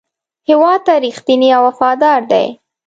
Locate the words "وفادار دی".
1.69-2.47